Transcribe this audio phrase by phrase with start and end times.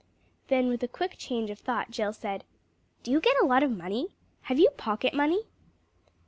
[0.47, 2.43] Then with a quick change of thought, Jill said
[3.03, 4.15] "Do you get a lot of money?
[4.45, 5.45] Have you pocket money?"